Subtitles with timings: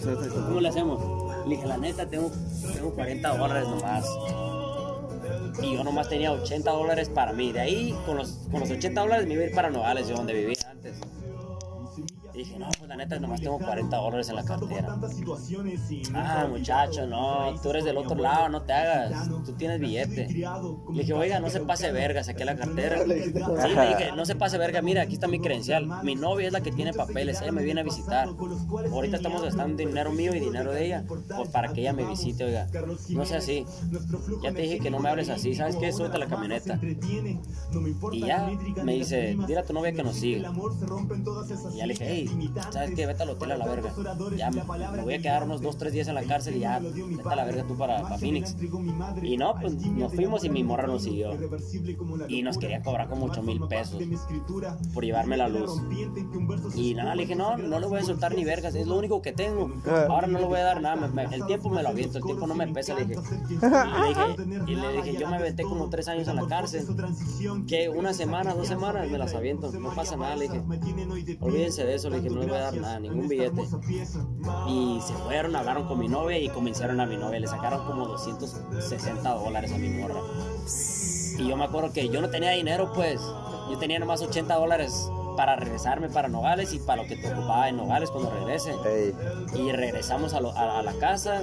[0.00, 1.46] ¿Cómo le hacemos?
[1.46, 2.30] Le dije, la neta, tengo,
[2.74, 4.04] tengo 40 dólares nomás.
[5.62, 7.52] Y yo nomás tenía 80 dólares para mí.
[7.52, 10.34] De ahí, con los, con los 80 dólares me iba a ir para Nogales, donde
[10.34, 10.96] vivía antes.
[12.34, 14.98] Y dije, no, la neta, nomás tengo 40 dólares en la cartera.
[16.14, 19.28] Ah, muchacho, no, tú eres del otro lado, no te hagas.
[19.44, 20.26] Tú tienes billete.
[20.28, 23.02] Le dije, oiga, no se pase verga, saqué la cartera.
[23.02, 25.86] Sí, le dije, no se pase verga, mira, aquí está mi credencial.
[26.02, 28.28] Mi novia es la que tiene papeles, ella me viene a visitar.
[28.90, 32.44] Ahorita estamos gastando dinero mío y dinero de ella, pues para que ella me visite,
[32.44, 32.68] oiga.
[33.10, 33.66] No sea así.
[34.42, 35.92] Ya te dije que no me hables así, ¿sabes qué?
[35.92, 36.80] Súbete a la camioneta.
[38.12, 38.48] Y ya
[38.82, 40.42] me dice, dile a tu novia que nos sigue.
[41.74, 42.30] Y ya le dije, hey,
[42.78, 43.06] ¿sabes qué?
[43.06, 43.92] Vete al hotel a la verga.
[44.36, 44.62] Ya me,
[45.02, 47.44] voy a quedar unos 2, 3 días en la cárcel y ya, vete a la
[47.44, 48.56] verga tú para, Phoenix.
[49.22, 51.32] Y no, pues nos fuimos y mi morra nos siguió.
[52.28, 54.02] Y nos quería cobrar como 8 mil pesos
[54.94, 55.80] por llevarme la luz.
[56.74, 59.22] Y nada, le dije, no, no le voy a soltar ni vergas, es lo único
[59.22, 59.72] que tengo.
[60.08, 62.54] Ahora no le voy a dar nada, el tiempo me lo aviento, el tiempo no
[62.54, 63.20] me pesa, le dije.
[63.50, 66.86] Y le dije, y le dije yo me aventé como 3 años en la cárcel.
[67.66, 70.62] Que una semana, dos semanas me las aviento, no pasa nada, le dije.
[71.40, 73.62] Olvídense de eso, le dije, no le voy a dar nada, ningún billete.
[74.68, 77.40] Y se fueron, hablaron con mi novia y convencieron a mi novia.
[77.40, 80.20] Le sacaron como 260 dólares a mi morra.
[81.38, 83.20] Y yo me acuerdo que yo no tenía dinero, pues.
[83.70, 87.68] Yo tenía nomás 80 dólares para regresarme para Nogales y para lo que te ocupaba
[87.68, 88.72] en Nogales cuando regrese.
[88.86, 89.14] Ey,
[89.54, 91.42] Y regresamos a, lo- a- a la casa.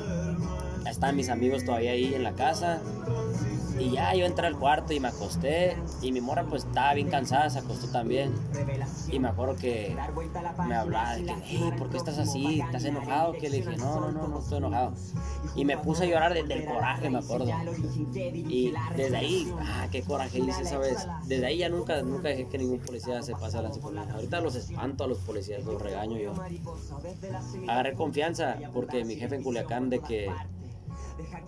[0.90, 2.82] Están mis amigos todavía ahí en la casa.
[3.80, 5.78] Y ya yo entré al cuarto y me acosté.
[6.02, 8.34] Y mi morra pues estaba bien cansada, se acostó también.
[9.12, 9.96] Y me acuerdo que
[10.68, 12.62] me hablaba de que, hey, ¿por qué estás así?
[12.62, 13.34] ¿Estás enojado?
[13.34, 14.94] Que le dije, no, no, no, no estoy enojado.
[15.56, 17.48] Y me puse a llorar desde el coraje, me acuerdo.
[18.16, 21.08] Y desde ahí, ah, qué coraje hice esa vez.
[21.26, 24.14] Desde ahí ya nunca, nunca dejé que ningún policía se pase a la psicología.
[24.14, 26.34] Ahorita los espanto a los policías, los regaño yo.
[27.68, 30.32] Agarré confianza porque mi jefe en Culiacán de que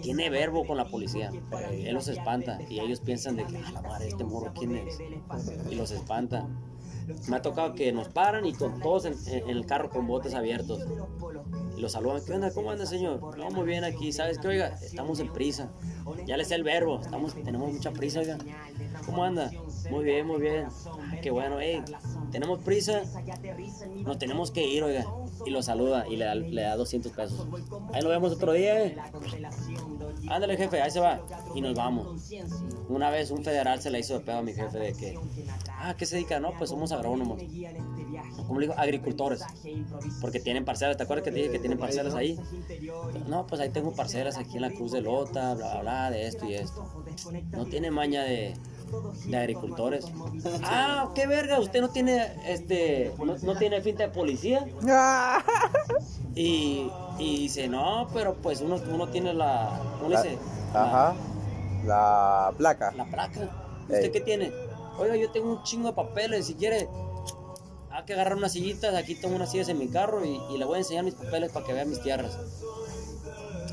[0.01, 1.31] tiene verbo con la policía.
[1.72, 5.00] Él los espanta y ellos piensan de que, a la madre, este morro, ¿quién es?
[5.69, 6.47] Y los espanta.
[7.29, 10.33] Me ha tocado que nos paran y con todos en, en el carro con botes
[10.33, 10.85] abiertos.
[11.78, 12.51] Y los saludan, ¿qué onda?
[12.51, 13.38] ¿Cómo anda, señor?
[13.38, 14.11] No, muy bien aquí.
[14.11, 14.47] ¿Sabes qué?
[14.47, 15.72] Oiga, estamos en prisa.
[16.25, 18.38] Ya le sé el verbo, estamos, tenemos mucha prisa, oiga.
[19.05, 19.51] ¿Cómo anda?
[19.90, 20.68] Muy bien, muy bien.
[20.68, 21.81] Ah, qué bueno, hey,
[22.31, 23.02] tenemos prisa.
[24.03, 25.06] Nos tenemos que ir, oiga.
[25.46, 27.48] Y lo saluda y le da, le da 200 pesos.
[27.94, 28.97] Ahí nos vemos otro día, eh.
[30.30, 31.22] Ándale, jefe, ahí se va.
[31.56, 32.31] Y nos vamos.
[32.90, 35.18] Una vez un federal se le hizo de pedo a mi jefe de que,
[35.70, 36.40] ah, ¿qué se dedica?
[36.40, 37.42] No, pues somos agrónomos.
[38.47, 39.44] Como le digo, agricultores.
[40.22, 40.97] Porque tienen parcelas.
[40.97, 42.40] ¿Te acuerdas que te dije que tienen parcelas ahí?
[43.28, 46.28] No, pues ahí tengo parcelas aquí en la Cruz de Lota, bla, bla, bla, de
[46.28, 46.86] esto y esto.
[47.52, 48.53] No tiene maña de,
[49.25, 50.06] de agricultores.
[50.64, 54.66] Ah, qué verga, usted no tiene, este, no, no tiene finta de policía.
[56.36, 60.38] Y, y dice, no, pero pues uno, uno tiene la, ¿cómo le dice?
[60.74, 61.16] La- Ajá.
[61.86, 62.92] La placa.
[62.96, 63.50] La placa.
[63.84, 64.12] ¿Usted Ey.
[64.12, 64.52] qué tiene?
[65.00, 66.88] Oiga, yo tengo un chingo de papeles, si quiere.
[67.90, 70.66] Hay que agarrar unas sillitas, aquí tengo unas sillas en mi carro y, y le
[70.66, 72.38] voy a enseñar mis papeles para que vea mis tierras.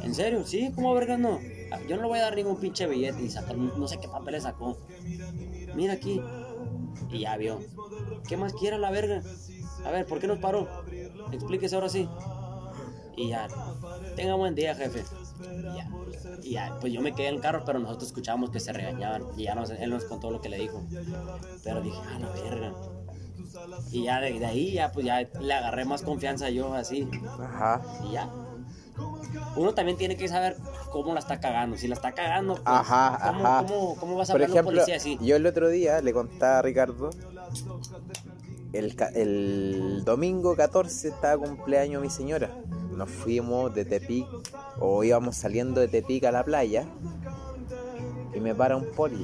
[0.02, 0.46] ¿En serio?
[0.46, 1.38] Sí, ¿cómo verga no?
[1.82, 4.44] Yo no le voy a dar ningún pinche billete y sacar, no sé qué papeles
[4.44, 4.76] sacó.
[5.74, 6.20] Mira aquí.
[7.10, 7.60] Y ya vio.
[8.28, 9.22] ¿Qué más quiere la verga?
[9.84, 10.68] A ver, ¿por qué nos paró?
[11.32, 12.08] Explíquese ahora sí.
[13.16, 13.48] Y ya.
[14.16, 15.04] Tenga buen día, jefe.
[15.42, 15.90] Y ya.
[16.42, 19.24] Y ya, pues yo me quedé en el carro, pero nosotros escuchamos que se regañaban.
[19.36, 20.82] Y ya nos, él nos contó lo que le dijo.
[21.62, 22.74] Pero dije, ah, la verga.
[23.90, 27.08] Y ya de, de ahí, ya pues ya le agarré más confianza yo así.
[27.38, 27.82] Ajá.
[28.08, 28.30] Y ya.
[29.56, 30.56] Uno también tiene que saber
[30.90, 31.76] cómo la está cagando.
[31.76, 33.66] Si la está cagando, pues, Ajá, ¿cómo, ajá.
[33.66, 35.18] cómo- cómo vas a Por un ejemplo, policía así?
[35.20, 37.10] yo el otro día le contaba a Ricardo.
[38.72, 42.50] El, domingo 14 estaba cumpleaños mi señora.
[42.90, 44.26] Nos fuimos de Tepic,
[44.80, 46.84] o íbamos saliendo de Tepic a la playa.
[48.34, 49.14] Y me para un güey.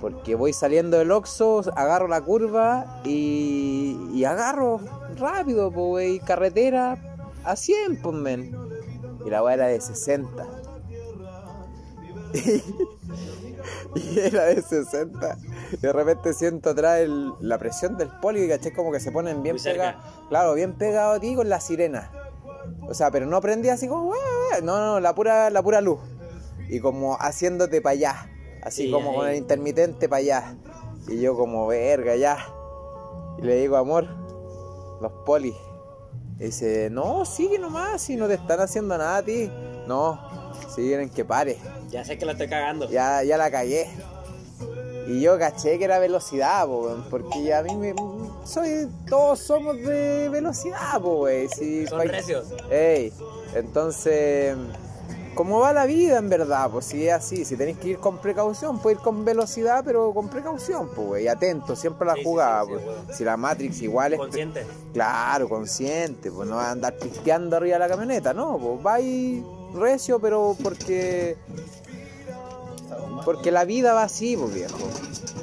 [0.00, 4.80] Porque voy saliendo del Oxxo, agarro la curva y, y agarro
[5.16, 6.20] rápido, pues.
[6.22, 7.13] Carretera
[7.44, 8.56] a 100, pues, men.
[9.24, 10.46] Y la weá era de 60.
[13.94, 15.38] y era de 60.
[15.72, 19.12] Y de repente siento atrás el- la presión del poli y caché como que se
[19.12, 20.02] ponen bien pegados.
[20.28, 22.10] Claro, bien pegados a ti con la sirena.
[22.88, 24.20] O sea, pero no prendí así como, "Wea,
[24.52, 24.60] wea".
[24.62, 26.00] no, no, la pura, la pura luz.
[26.68, 28.30] Y como haciéndote para allá.
[28.62, 29.16] Así Sí, como ahí.
[29.16, 30.56] con el intermitente para allá.
[31.08, 32.38] Y yo como, verga, ya.
[33.38, 34.06] Y le digo, amor,
[35.00, 35.54] los polis.
[36.44, 39.50] Dice, no, sigue nomás, si no te están haciendo nada a ti.
[39.88, 40.20] No,
[40.74, 41.56] si quieren que pare.
[41.88, 42.88] Ya sé que la estoy cagando.
[42.90, 43.88] Ya, ya la cagué.
[45.06, 47.94] Y yo caché que era velocidad, po, porque a mí me,
[48.44, 51.26] soy, todos somos de velocidad, po.
[51.54, 52.46] Si, Son recios.
[52.70, 53.10] Ey,
[53.54, 54.54] entonces,
[55.34, 56.70] ¿cómo va la vida en verdad?
[56.70, 60.12] Pues si es así, si tenéis que ir con precaución, puedes ir con velocidad, pero
[60.12, 61.28] con precaución, pues, güey.
[61.28, 63.16] Atento, siempre a la Sí, jugada, sí, sí, pues.
[63.18, 64.18] Si la Matrix igual es.
[64.18, 64.66] Consciente.
[64.92, 68.94] Claro, consciente, pues no va a andar pisteando arriba de la camioneta, no, pues va
[68.94, 69.44] ahí
[69.74, 71.36] recio, pero porque.
[73.24, 74.78] Porque la vida va así, pues viejo.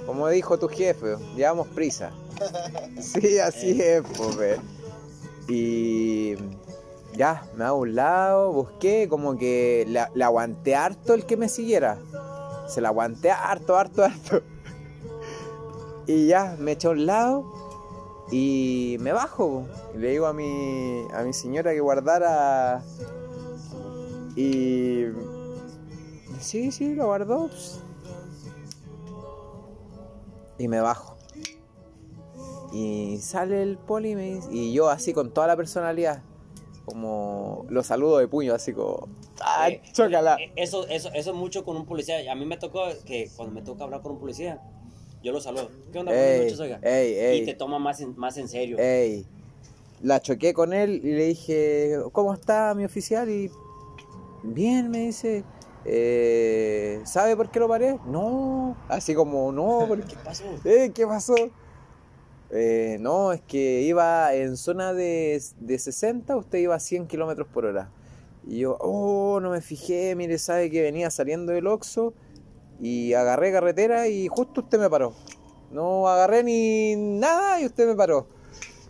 [0.06, 2.12] Como dijo tu jefe, llevamos prisa.
[3.00, 4.60] Sí, así es, pues.
[5.48, 6.36] Y.
[7.16, 11.98] Ya, me hago un lado, busqué, como que le, aguanté harto el que me siguiera.
[12.68, 14.42] Se la aguanté harto, harto, harto.
[16.08, 17.52] Y ya, me eché a un lado
[18.32, 19.66] y me bajo.
[19.96, 22.82] le digo a mi, a mi señora que guardara.
[24.36, 25.06] Y.
[26.40, 27.48] Sí, sí, lo guardó.
[27.48, 27.82] pues.
[30.58, 31.18] Y me bajo.
[32.72, 36.24] Y sale el poli y, me dice- y yo así con toda la personalidad.
[36.92, 39.08] Como lo saludo de puño, así como.
[39.42, 40.38] ¡Ah, Eh, chócala!
[40.40, 42.30] eh, Eso, eso, eso mucho con un policía.
[42.30, 44.60] A mí me tocó que cuando me toca hablar con un policía,
[45.24, 45.70] yo lo saludo.
[45.92, 46.12] ¿Qué onda?
[46.12, 46.80] Buenas Ey, noches, oiga.
[46.84, 47.38] ey, ey.
[47.40, 48.78] Y te toma más en, más en serio.
[48.78, 49.26] Ey,
[50.04, 53.30] la choqué con él y le dije, ¿cómo está mi oficial?
[53.30, 53.50] Y
[54.44, 55.46] bien, me dice,
[55.86, 57.98] "Eh, ¿sabe por qué lo paré?
[58.08, 60.44] No, así como, no, porque, ¿Qué pasó?
[60.66, 61.36] eh, ¿qué pasó?
[62.52, 67.48] "Eh, no, es que iba en zona de, de 60, usted iba a 100 kilómetros
[67.48, 67.90] por hora.
[68.48, 72.14] Y yo, oh, no me fijé, mire, sabe que venía saliendo del Oxxo
[72.82, 75.14] y agarré carretera y justo usted me paró.
[75.72, 78.28] No agarré ni nada y usted me paró.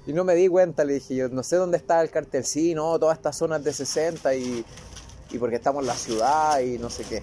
[0.08, 2.44] Y no me di cuenta, le dije yo, no sé dónde está el cartel.
[2.46, 4.66] Sí, no, todas estas zonas de 60 y,
[5.32, 7.22] y porque estamos en la ciudad y no sé qué.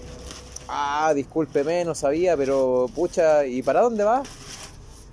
[0.69, 4.23] Ah, discúlpeme, no sabía, pero pucha, ¿y para dónde va?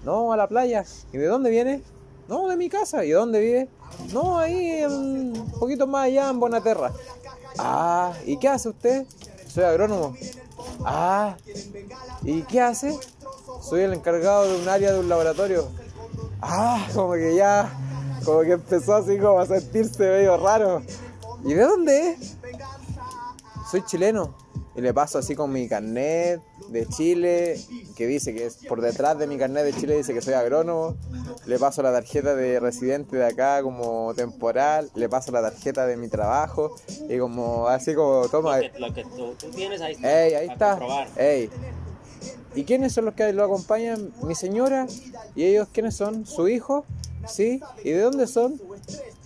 [0.06, 0.86] No, a la playa.
[1.12, 1.81] ¿Y de dónde viene?
[2.28, 3.04] No, de mi casa.
[3.04, 3.69] ¿Y de dónde vive?
[4.13, 6.94] No, ahí, un poquito más allá, en Bonaterra.
[7.57, 9.07] Ah, ¿y qué hace usted?
[9.48, 10.16] Soy agrónomo.
[10.86, 11.38] Ah,
[12.24, 12.98] ¿y qué hace?
[13.62, 15.68] Soy el encargado de un área de un laboratorio.
[16.40, 17.72] Ah, como que ya,
[18.24, 20.84] como que empezó así como a sentirse medio raro.
[21.44, 22.38] ¿Y de dónde es?
[23.72, 24.36] Soy chileno.
[24.75, 27.59] Y le paso así con mi carnet de Chile,
[27.95, 30.95] que dice que es por detrás de mi carnet de Chile dice que soy agrónomo.
[31.45, 34.89] Le paso la tarjeta de residente de acá como temporal.
[34.95, 36.75] Le paso la tarjeta de mi trabajo.
[37.09, 38.57] Y como así como, toma.
[38.57, 40.25] Lo que, lo que tú, tú tienes ahí está.
[40.25, 40.79] Ey, ahí está.
[41.17, 41.50] Ey.
[42.56, 44.13] ¿Y quiénes son los que lo acompañan?
[44.23, 44.88] Mi señora.
[45.35, 46.25] ¿Y ellos quiénes son?
[46.25, 46.85] ¿Su hijo?
[47.27, 47.61] ¿Sí?
[47.83, 48.59] ¿Y de dónde son?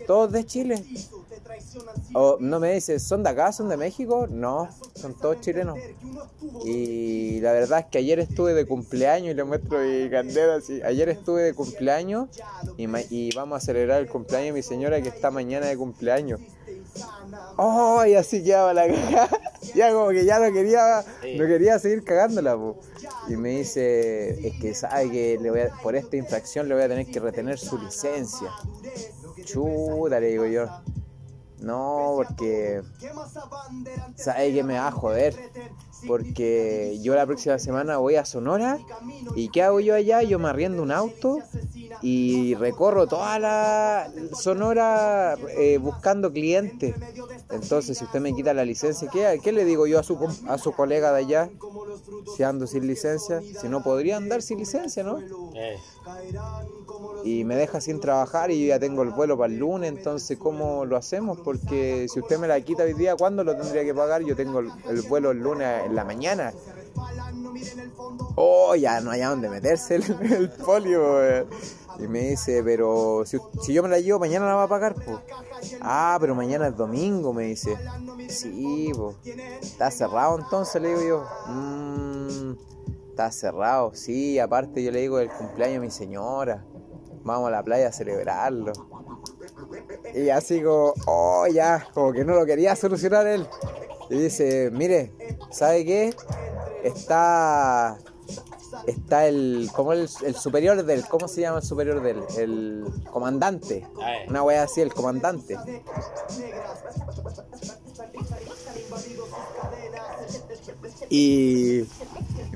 [0.07, 0.83] Todos de Chile.
[2.13, 3.51] O no me dice, ¿son de acá?
[3.51, 4.28] ¿Son de México?
[4.30, 5.78] No, son todos chilenos.
[6.66, 10.81] Y la verdad es que ayer estuve de cumpleaños y le muestro mi carnet así.
[10.81, 12.30] Ayer estuve de cumpleaños
[12.78, 15.78] y, ma- y vamos a celebrar el cumpleaños de mi señora que está mañana de
[15.78, 16.40] cumpleaños.
[17.57, 18.04] ¡Oh!
[18.06, 19.30] Y así quedaba la cagada.
[19.75, 21.06] Ya como que ya no quería,
[21.38, 22.78] no quería seguir cagándola, po.
[23.28, 26.84] Y me dice, es que sabe que le voy a- por esta infracción le voy
[26.86, 28.50] a tener que retener su licencia.
[29.44, 30.66] Chuta, le digo yo.
[31.61, 32.81] No, porque
[34.16, 35.35] sabe que me va a joder.
[36.07, 38.80] Porque yo la próxima semana voy a Sonora
[39.35, 40.23] y ¿qué hago yo allá?
[40.23, 41.39] Yo me arriendo un auto
[42.01, 46.95] y recorro toda la Sonora eh, buscando clientes.
[47.49, 50.57] Entonces, si usted me quita la licencia, ¿qué, qué le digo yo a su, a
[50.57, 51.49] su colega de allá?
[52.37, 55.19] Si ando sin licencia, si no podría andar sin licencia, ¿no?
[55.19, 55.78] Eh,
[57.23, 60.37] y me deja sin trabajar y yo ya tengo el vuelo para el lunes, entonces
[60.37, 61.39] ¿cómo lo hacemos?
[61.39, 64.23] Porque si usted me la quita hoy día, ¿cuándo lo tendría que pagar?
[64.23, 66.54] Yo tengo el, el vuelo el lunes en la mañana.
[68.35, 71.45] Oh, ya no hay a dónde meterse el, el polio.
[71.99, 74.95] Y me dice, pero si, si yo me la llevo, mañana la va a pagar,
[74.95, 75.18] pues.
[75.81, 77.78] Ah, pero mañana es domingo, me dice.
[78.30, 79.18] Sí, pues.
[79.61, 80.81] ¿Está cerrado entonces?
[80.81, 81.25] Le digo yo.
[81.47, 82.54] "Mm,
[83.19, 84.40] está cerrado, sí.
[84.40, 86.64] Aparte yo le digo el cumpleaños de mi señora.
[87.23, 88.71] Vamos a la playa a celebrarlo.
[90.16, 93.45] Y así como, oh, ya, como que no lo quería solucionar él.
[94.09, 95.11] Y dice, mire,
[95.52, 96.16] ¿sabe qué?
[96.83, 97.97] Está
[98.85, 102.23] está el como el, el superior del ¿cómo se llama el superior del?
[102.38, 103.85] El comandante.
[104.02, 104.28] Ay.
[104.30, 105.57] Una wea así, el comandante.
[111.09, 111.85] Y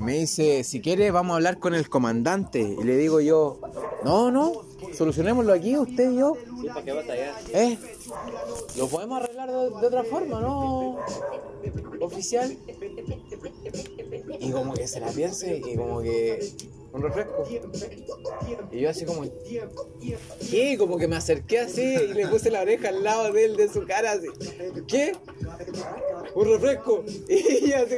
[0.04, 2.60] me dice, si quiere vamos a hablar con el comandante.
[2.60, 3.58] Y le digo yo,
[4.04, 4.52] no, no,
[4.92, 6.36] solucionémoslo aquí, usted y yo.
[6.72, 7.30] ¿para qué?
[7.52, 7.78] ¿Eh?
[8.76, 10.98] Lo podemos arreglar de, de otra forma, ¿no?
[12.00, 12.56] Oficial.
[14.38, 16.52] Y como que se la piense y como que
[16.94, 17.44] un refresco.
[18.70, 19.22] Y yo así como,
[20.50, 20.78] ¿qué?
[20.78, 23.68] Como que me acerqué así y le puse la oreja al lado de él, de
[23.68, 24.28] su cara, así.
[24.86, 25.12] ¿Qué?
[26.34, 27.04] Un refresco.
[27.28, 27.96] Y ella así,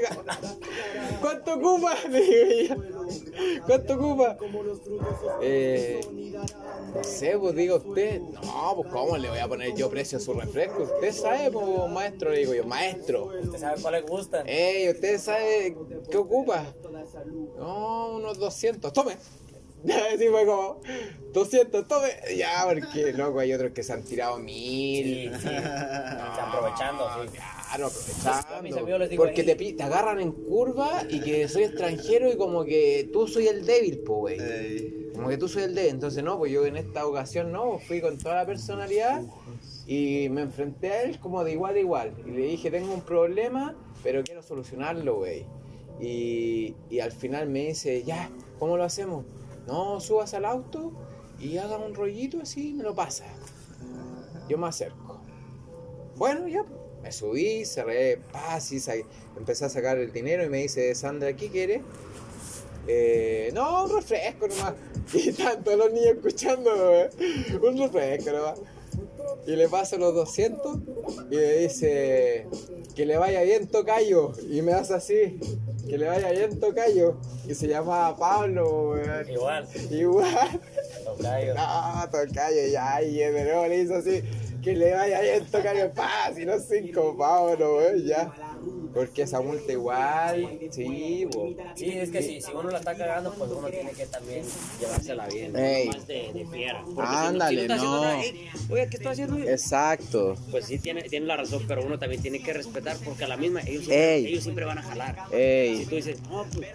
[1.20, 1.94] ¿cuánto ocupa?
[2.10, 2.76] Le digo ella.
[3.66, 4.38] ¿Cuánto ocupa?
[5.42, 6.00] Eh,
[6.94, 8.20] no sé, pues diga usted.
[8.20, 10.84] No, pues cómo le voy a poner yo precio a su refresco.
[10.84, 13.30] Usted sabe, pues maestro, le digo yo, maestro.
[13.42, 14.42] ¿Usted sabe cuál le gusta?
[14.46, 15.76] Ey, ¿usted sabe
[16.10, 16.64] qué ocupa?
[17.58, 18.92] No, unos 200.
[18.92, 19.16] Tome.
[20.14, 20.80] Así fue como
[21.32, 22.08] 200, tome.
[22.36, 25.32] Ya, porque loco, hay otros que se han tirado mil.
[25.38, 27.38] Sí, aprovechando, sí.
[27.38, 29.08] Claro, aprovechando.
[29.08, 33.48] digo Porque te, agarran en curva y que soy extranjero y como que tú soy
[33.48, 34.50] el débil, pues, güey.
[34.50, 35.10] Ey.
[35.14, 35.90] Como que tú soy el débil.
[35.90, 39.22] Entonces, no, pues yo en esta ocasión no, fui con toda la personalidad
[39.86, 42.14] y me enfrenté a él como de igual a igual.
[42.26, 45.46] Y le dije, tengo un problema, pero quiero solucionarlo, güey.
[46.00, 49.24] Y, al final me dice, ya, ¿cómo lo hacemos?
[49.66, 50.92] No, subas al auto
[51.38, 53.24] y haga un rollito así y me lo pasa.
[54.48, 55.20] Yo me acerco.
[56.16, 56.64] Bueno, ya,
[57.02, 58.80] me subí, cerré, paz, y
[59.36, 61.82] empecé a sacar el dinero y me dice, Sandra, ¿qué quieres?
[62.88, 64.74] Eh, no, un refresco nomás.
[65.14, 67.56] Y tanto los niños escuchando, güey.
[67.62, 68.58] un refresco nomás.
[69.46, 70.78] Y le paso los 200
[71.30, 72.46] y le dice,
[72.94, 74.32] que le vaya bien tocayo.
[74.50, 75.38] Y me hace así,
[75.88, 77.16] que le vaya bien tocayo.
[77.48, 79.32] Y se llamaba Pablo, güey.
[79.32, 80.60] Igual, Igual.
[81.04, 81.54] tocayo.
[81.54, 84.22] No, tocayo ya, y de nuevo le hizo así,
[84.62, 88.32] que le vaya bien tocayo, pa, si no cinco no, güey, ya.
[88.96, 91.50] Porque esa multa igual, sí, bo.
[91.74, 94.42] Sí, es que si, si uno la está cagando, pues uno tiene que también
[94.80, 95.54] llevársela bien.
[95.54, 95.88] Ey.
[95.88, 96.82] Más de, de fiera.
[96.82, 98.00] Porque si Ándale, si no.
[98.00, 99.38] nada, "Ey, Oye, ¿qué estoy haciendo?
[99.38, 100.34] Exacto.
[100.50, 103.36] Pues sí, tiene, tiene la razón, pero uno también tiene que respetar porque a la
[103.36, 105.16] misma ellos siempre, ellos siempre van a jalar.
[105.30, 106.68] Si Ey, tú dices, no, pues,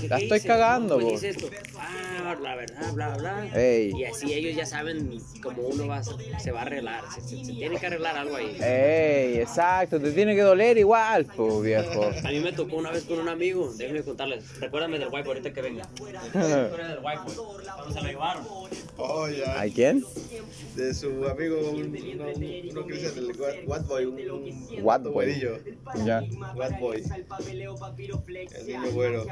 [0.00, 1.48] ¿qué, La estoy cagando, pues, esto.
[1.78, 3.48] Ah, la verdad, bla, bla.
[3.60, 3.92] Ey.
[3.96, 7.02] Y así ellos ya saben cómo uno va, se va a arreglar.
[7.12, 8.56] Se, se- se tiene que arreglar algo ahí.
[8.62, 12.10] ey, exacto, te tiene que doler igual, pues, viejo.
[12.24, 14.60] A mí me tocó una vez con un amigo, déjenme contarles.
[14.60, 15.88] Recuérdame del whiteboard ahorita que venga.
[15.96, 17.64] Recuérdame del whiteboard.
[17.76, 18.44] Cuando se lo llevaron.
[18.98, 19.60] Oh, ya.
[19.60, 20.04] ¿A quién?
[20.74, 22.24] De su amigo, un, uno,
[22.70, 23.36] uno que dice del
[23.66, 25.40] What, Boy, un, un What un Boy.
[26.04, 26.22] Ya.
[26.54, 27.02] What Boy.
[28.54, 29.26] El niño güero.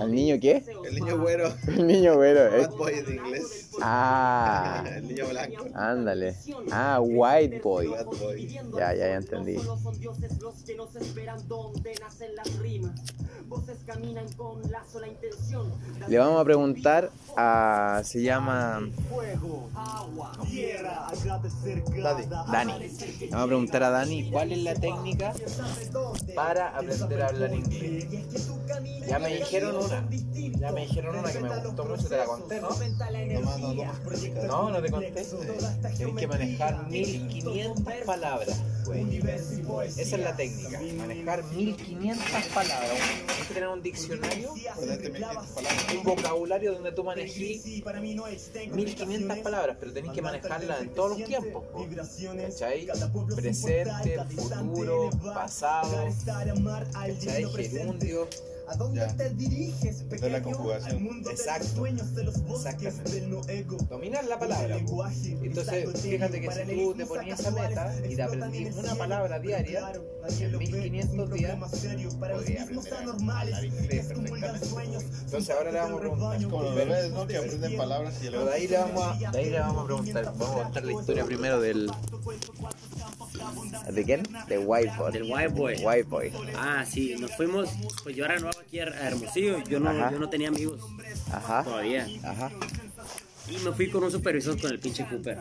[0.00, 0.62] ¿Al niño qué?
[0.84, 1.52] El niño güero.
[1.68, 2.60] El niño güero, eh.
[2.60, 3.70] What Boy en inglés.
[3.80, 5.66] Ah, El niño blanco.
[5.74, 6.34] ándale.
[6.70, 7.88] Ah, white boy.
[7.88, 8.46] What Boy.
[8.48, 9.56] Ya, ya, ya entendí.
[10.62, 13.00] Son dioses los que nos esperan donde nacen las rimas.
[13.48, 15.70] Voces caminan con la sola intención.
[16.08, 18.00] Le vamos a preguntar a.
[18.04, 18.80] Se llama.
[19.10, 21.06] Fuego, agua, tierra.
[22.50, 22.72] Dani.
[22.78, 25.34] Le vamos a preguntar a Dani cuál es la técnica
[26.34, 28.06] para aprender a hablar inglés.
[29.06, 30.08] Ya me dijeron una.
[30.58, 32.68] Ya me dijeron una que me gustó mucho, te la conté, ¿no?
[34.46, 35.26] No, no, te conté.
[35.96, 38.62] Tienes que manejar 1500 palabras.
[39.96, 40.51] Esa es la técnica.
[40.96, 42.98] Manejar 1500 palabras.
[43.48, 45.94] Que tener un diccionario, Ponete 1500 palabras.
[45.96, 47.64] un vocabulario donde tú manejes
[48.72, 51.64] 1500 palabras, pero tenés que manejarlas en todos los tiempos.
[53.34, 56.08] Presente, futuro, pasado,
[56.92, 57.44] ¿cachai?
[57.68, 58.28] Gerundio.
[58.94, 59.06] Ya.
[60.10, 61.02] Esa es la conjugación.
[61.30, 61.66] Exacto.
[62.88, 63.64] Exactamente.
[63.88, 64.76] Dominar la palabra.
[64.86, 65.04] po.
[65.42, 69.92] Entonces, fíjate que si tú te ponías esa meta y te aprendís una palabra diaria,
[70.44, 71.56] en 1500 días
[72.38, 74.46] podrías aprender a perfectamente.
[75.24, 76.42] Entonces, ahora le vamos a preguntar.
[76.42, 77.26] Como los bebés, ¿no?
[77.26, 79.82] Que aprenden palabras y Pero luego de ahí le vamos a, de ahí le vamos
[79.82, 80.24] a preguntar.
[80.24, 81.90] Vamos a contar la historia primero del.
[83.92, 84.22] ¿De quién?
[84.48, 85.12] De Whiteboard.
[85.12, 85.74] Del white boy.
[85.82, 86.32] White Boy.
[86.56, 87.68] Ah, sí, nos fuimos.
[88.02, 89.62] Pues yo era nuevo aquí a Hermosillo.
[89.64, 90.10] Yo no, Ajá.
[90.12, 90.80] yo no tenía amigos
[91.32, 91.64] Ajá.
[91.64, 92.06] todavía.
[92.24, 92.50] Ajá.
[93.48, 95.36] Y me fui con un supervisor con el pinche Cooper.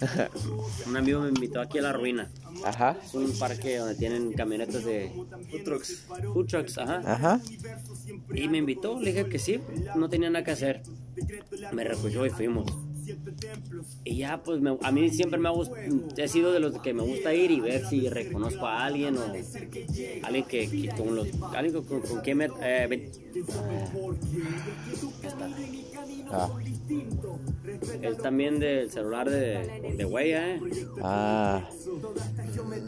[0.86, 2.28] Un amigo me invitó aquí a la ruina.
[2.64, 2.96] Ajá.
[3.02, 5.12] Es un parque donde tienen camionetas de
[5.50, 6.06] food trucks.
[6.34, 7.00] food trucks, ajá.
[7.06, 7.40] Ajá.
[8.34, 9.60] Y me invitó, le dije que sí,
[9.94, 10.82] no tenía nada que hacer.
[11.72, 12.70] Me recogió y fuimos.
[14.04, 15.78] Y ya, pues me- a mí siempre me ha gustado,
[16.16, 19.22] he sido de los que me gusta ir y ver si reconozco a alguien o
[20.22, 22.48] alguien que, que con los, alguien con, con quien me...
[22.62, 23.10] eh,
[26.28, 26.50] Ah.
[28.02, 30.60] es también del celular de, de Huella, eh.
[31.02, 31.68] Ah.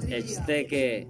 [0.08, 1.06] Este que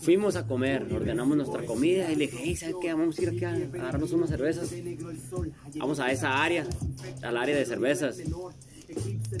[0.00, 2.92] fuimos a comer, ordenamos nuestra comida y le dije, hey, ¿sabes qué?
[2.92, 4.72] Vamos a ir aquí a agarrarnos unas cervezas.
[5.76, 6.66] Vamos a esa área,
[7.22, 8.18] al área de cervezas.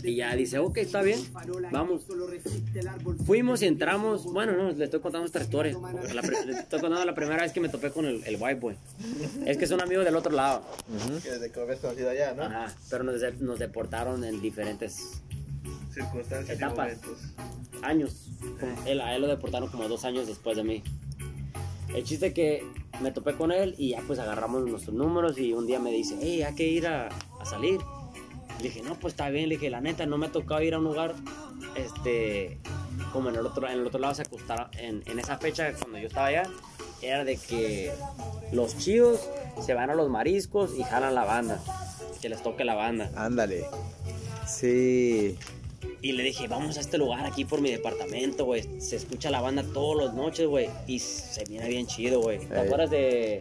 [0.04, 1.18] Y ya dice, ok, está bien,
[1.72, 2.02] vamos.
[3.26, 4.24] Fuimos y entramos.
[4.24, 5.76] Bueno, no, le estoy contando esta historia.
[6.14, 8.76] La le estoy contando la primera vez que me topé con el, el white boy.
[9.46, 10.62] Es que es un amigo del otro lado.
[11.22, 12.44] Que desde que habías conocido allá, ¿no?
[12.44, 15.20] Ajá, pero nos, de- nos deportaron en diferentes
[15.92, 16.92] Circunstancias Etapas.
[17.82, 18.28] años.
[18.86, 20.82] Él, a él lo deportaron como dos años después de mí.
[21.92, 22.62] El chiste que
[23.00, 26.16] me topé con él y ya pues agarramos nuestros números y un día me dice,
[26.20, 27.80] hey, hay que ir a, a salir.
[28.58, 29.48] Le dije, no, pues está bien.
[29.48, 31.14] Le dije, la neta, no me ha tocado ir a un lugar,
[31.76, 32.58] este,
[33.12, 35.98] como en el otro, en el otro lado se acostara, en, en esa fecha cuando
[35.98, 36.42] yo estaba allá,
[37.00, 37.90] era de que
[38.52, 39.20] los chidos
[39.64, 41.58] se van a los mariscos y jalan la banda,
[42.20, 43.10] que les toque la banda.
[43.16, 43.64] Ándale.
[44.46, 45.38] Sí.
[46.02, 48.80] Y le dije, vamos a este lugar aquí por mi departamento, güey.
[48.80, 50.68] Se escucha la banda todas las noches, güey.
[50.86, 52.38] Y se mira bien chido, güey.
[52.38, 52.66] ¿Te Ey.
[52.66, 53.40] acuerdas de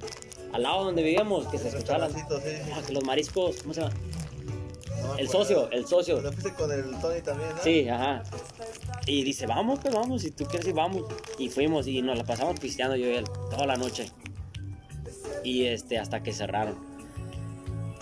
[0.51, 1.47] al lado donde vivíamos?
[1.47, 2.13] Que se escuchaba las...
[2.13, 2.71] Sí, sí.
[2.73, 3.93] Ah, que los mariscos, ¿cómo se llama?
[5.01, 6.15] No El socio, el socio.
[6.15, 7.63] Cuando fuiste con el Tony también, ¿no?
[7.63, 8.23] Sí, ajá.
[9.05, 11.03] Y dice, vamos, pues vamos, si tú quieres ir, vamos.
[11.37, 14.11] Y fuimos y nos la pasamos pisteando yo y él toda la noche.
[15.43, 16.77] Y este, hasta que cerraron.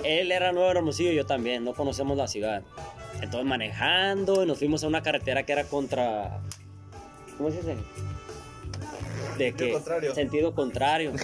[0.04, 2.64] Él era nuevo en Hermosillo, yo también, no conocemos la ciudad.
[3.22, 6.40] Entonces manejando y nos fuimos a una carretera que era contra...
[7.38, 7.76] ¿Cómo se dice?
[9.38, 9.72] De que...
[9.74, 10.16] contrario.
[10.16, 11.14] Sentido contrario.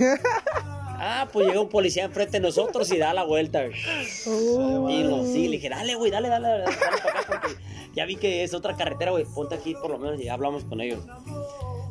[1.06, 3.66] Ah, pues llega un policía enfrente de nosotros y da la vuelta.
[3.66, 7.56] Y nos, sí, le dije, dale, güey, dale, dale, dale, dale para acá porque
[7.94, 10.64] ya vi que es otra carretera, güey, ponte aquí por lo menos y ya hablamos
[10.64, 11.04] con ellos.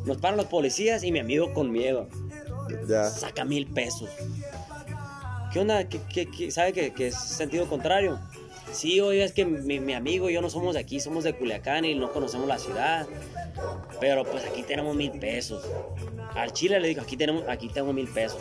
[0.06, 2.08] Nos paran los policías y mi amigo con miedo
[2.88, 3.10] Ya.
[3.10, 4.08] saca mil pesos.
[5.52, 5.86] ¿Qué onda?
[5.90, 8.18] ¿Qué, qué- qué- sabe que, que es sentido contrario?
[8.72, 11.34] Sí, oiga, es que mi, mi amigo y yo no somos de aquí, somos de
[11.34, 13.06] Culiacán y no conocemos la ciudad.
[14.00, 15.64] Pero pues aquí tenemos mil pesos.
[16.34, 18.40] Al chile le digo, aquí tenemos, aquí tengo mil pesos.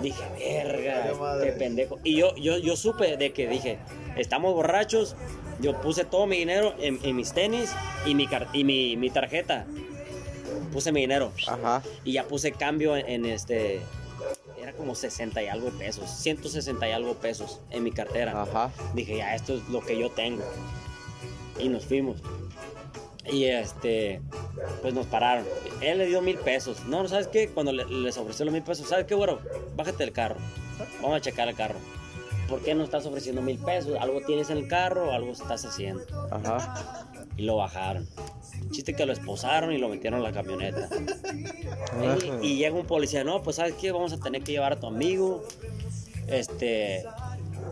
[0.00, 1.12] Dije, verga,
[1.42, 1.98] qué pendejo.
[2.04, 3.78] Y yo, yo, yo supe de que dije,
[4.16, 5.16] estamos borrachos.
[5.60, 7.72] Yo puse todo mi dinero en, en mis tenis
[8.04, 9.66] y mi, y mi, mi tarjeta.
[10.72, 11.32] Puse mi dinero.
[11.46, 11.82] Ajá.
[12.04, 13.80] Y ya puse cambio en, en este.
[14.62, 16.08] Era como 60 y algo pesos.
[16.08, 18.42] 160 y algo pesos en mi cartera.
[18.42, 18.70] Ajá.
[18.94, 20.42] Dije, ya, esto es lo que yo tengo.
[21.58, 22.18] Y nos fuimos.
[23.30, 24.20] Y este,
[24.80, 25.44] pues nos pararon.
[25.80, 26.84] Él le dio mil pesos.
[26.86, 27.48] No, ¿sabes qué?
[27.48, 29.40] Cuando le- les ofreció los mil pesos, ¿sabes qué, güero?
[29.76, 30.36] Bájate del carro.
[31.00, 31.76] Vamos a checar el carro.
[32.48, 33.96] ¿Por qué no estás ofreciendo mil pesos?
[34.00, 36.04] ¿Algo tienes en el carro o algo estás haciendo?
[36.30, 37.06] Ajá.
[37.36, 38.06] Y lo bajaron.
[38.70, 40.88] Chiste que lo esposaron y lo metieron en la camioneta.
[42.42, 44.80] Y, y llega un policía, no, pues sabes qué, vamos a tener que llevar a
[44.80, 45.42] tu amigo.
[46.28, 47.04] Este,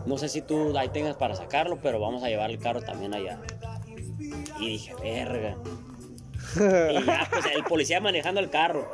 [0.05, 3.13] no sé si tú ahí tengas para sacarlo, pero vamos a llevar el carro también
[3.13, 3.39] allá.
[4.59, 5.57] Y dije, verga.
[6.55, 8.91] Y ya, pues el policía manejando el carro.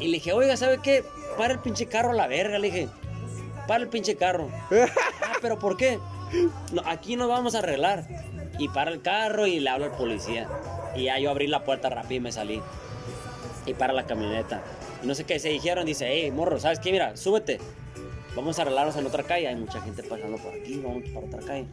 [0.00, 1.04] Y le dije, oiga, ¿sabe qué?
[1.36, 2.88] Para el pinche carro a la verga, le dije.
[3.66, 4.48] Para el pinche carro.
[5.22, 5.98] Ah, pero ¿por qué?
[6.72, 8.06] No, aquí nos vamos a arreglar.
[8.58, 10.48] Y para el carro y le hablo al policía.
[10.94, 12.62] Y ya yo abrí la puerta rápido y me salí.
[13.66, 14.62] Y para la camioneta.
[15.02, 15.86] Y no sé qué se dijeron.
[15.86, 16.92] Dice, hey, morro, ¿sabes qué?
[16.92, 17.58] Mira, súbete.
[18.36, 19.48] Vamos a arreglarnos en otra calle.
[19.48, 20.80] Hay mucha gente pasando por aquí.
[20.82, 21.66] Vamos para otra calle.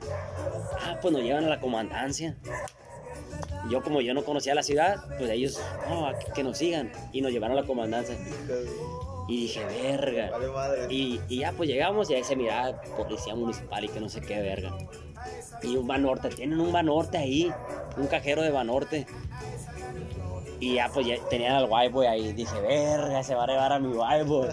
[0.81, 2.35] Ah, pues nos llevan a la comandancia.
[3.69, 6.91] Yo como yo no conocía la ciudad, pues ellos, no, que, que nos sigan.
[7.13, 8.15] Y nos llevaron a la comandancia.
[9.27, 10.31] Y dije, verga.
[10.37, 10.93] Vale.
[10.93, 14.21] Y, y ya pues llegamos y ahí se miraba policía municipal y que no sé
[14.21, 14.75] qué verga.
[15.63, 17.51] Y un Banorte, tienen un Banorte ahí,
[17.97, 19.05] un cajero de Banorte.
[20.59, 22.33] Y ya pues ya tenían al white boy ahí.
[22.33, 24.49] Dije, verga, se va a llevar a mi white boy.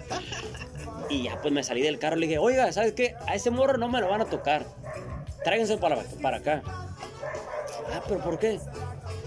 [1.10, 3.14] Y ya pues me salí del carro y le dije, oiga, ¿sabes qué?
[3.26, 4.66] A ese morro no me lo van a tocar.
[5.44, 6.62] Tráiganse para, para acá.
[7.92, 8.60] Ah, pero ¿por qué?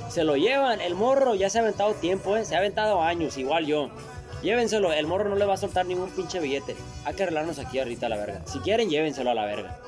[0.09, 2.45] Se lo llevan, el morro ya se ha aventado tiempo, ¿eh?
[2.45, 3.89] Se ha aventado años, igual yo.
[4.43, 6.75] Llévenselo, el morro no le va a soltar ningún pinche billete.
[7.05, 8.41] Hay que arreglarnos aquí ahorita a la verga.
[8.45, 9.79] Si quieren, llévenselo a la verga.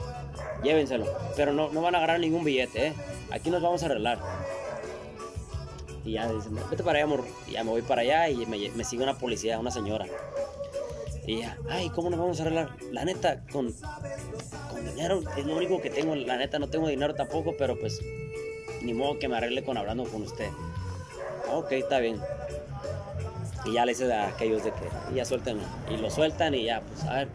[0.64, 1.06] Llévenselo.
[1.36, 2.94] Pero no, no van a agarrar ningún billete, ¿eh?
[3.32, 4.20] Aquí nos vamos a arreglar.
[6.06, 7.26] Y ya dicen, vete para allá, morro.
[7.48, 10.06] Y ya me voy para allá y me, me sigue una policía, una señora.
[11.26, 12.76] Y ya, ay, ¿cómo nos vamos a arreglar?
[12.92, 13.74] La neta, con,
[14.70, 16.16] con dinero es lo único que tengo.
[16.16, 18.02] La neta, no tengo dinero tampoco, pero pues
[18.82, 20.50] ni modo que me arregle con hablando con usted.
[21.52, 22.20] Ok, está bien.
[23.66, 25.64] Y ya le dice a aquellos de que y ya suéltenlo.
[25.90, 27.28] Y lo sueltan y ya, pues a ver.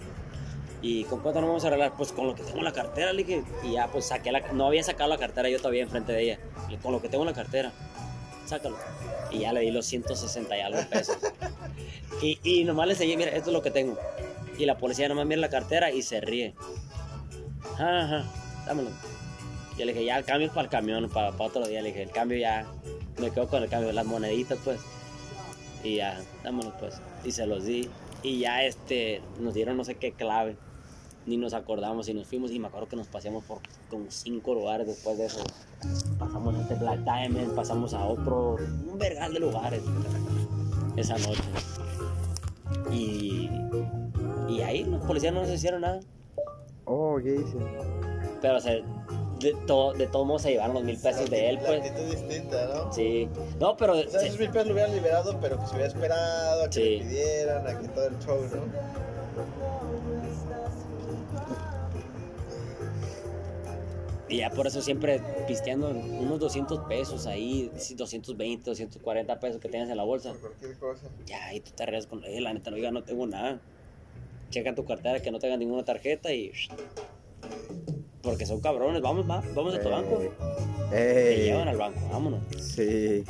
[0.80, 1.94] ¿Y con cuánto nos vamos a arreglar?
[1.96, 3.42] Pues con lo que tengo en la cartera, le dije.
[3.64, 4.40] Y ya, pues saqué la.
[4.52, 6.38] No había sacado la cartera yo todavía enfrente de ella.
[6.68, 7.72] Y con lo que tengo en la cartera,
[8.46, 8.76] sácalo.
[9.30, 11.18] Y ya le di los 160 y algo pesos.
[12.22, 13.98] y, y nomás le enseñé, mira, esto es lo que tengo.
[14.56, 16.54] Y la policía nomás mira la cartera y se ríe.
[17.74, 18.24] Ajá, ajá,
[18.66, 18.90] dámelo.
[19.76, 21.82] Y le dije, ya el cambio es para el camión, para, para otro día.
[21.82, 22.66] Le dije, el cambio ya,
[23.18, 24.80] me quedo con el cambio, las moneditas, pues.
[25.82, 27.00] Y ya, dámelo, pues.
[27.24, 27.88] Y se los di.
[28.22, 30.56] Y ya, este, nos dieron no sé qué clave.
[31.28, 33.58] Ni nos acordamos y nos fuimos y me acuerdo que nos paseamos por
[33.90, 35.40] como cinco lugares después de eso.
[36.18, 38.56] Pasamos a este Black Diamond, pasamos a otro,
[38.90, 39.82] un vergal de lugares
[40.96, 41.42] esa noche.
[42.90, 43.50] Y,
[44.48, 46.00] y ahí los policías no nos hicieron nada.
[46.86, 47.56] Oh, ¿qué dice?
[48.40, 48.72] Pero o sea,
[49.40, 51.82] de, to- de todos modos se llevaron los mil pesos de él, La pues.
[51.82, 52.92] actitud distinta, ¿no?
[52.92, 53.28] Sí.
[53.60, 53.92] No, pero...
[53.98, 54.26] O sea, sí.
[54.28, 56.80] esos mil pesos lo hubieran liberado, pero que se hubiera esperado a que Sí.
[56.98, 59.77] le pidieran, a que todo el show, ¿no?
[64.28, 69.68] Y ya por eso siempre pisteando unos 200 pesos ahí, sí, 220, 240 pesos que
[69.68, 70.32] tengas en la bolsa.
[70.32, 71.06] Por cualquier cosa.
[71.26, 73.60] Ya, y tú te arreglas con, eh, la neta, no, oiga, no tengo nada.
[74.50, 76.52] Checa tu cartera que no tenga ninguna tarjeta y...
[78.22, 80.20] Porque son cabrones, vamos, va, vamos a tu banco.
[80.90, 82.40] Te llevan al banco, vámonos.
[82.58, 83.24] sí.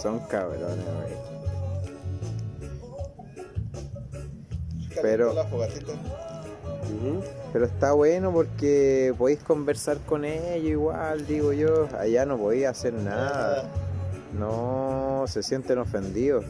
[0.00, 1.14] Son cabrones, güey.
[5.02, 5.92] Pero- la fogatita.
[7.54, 11.88] Pero está bueno porque podéis conversar con ellos igual, digo yo.
[11.96, 13.70] Allá no podéis hacer nada.
[14.36, 16.44] No, se sienten ofendidos.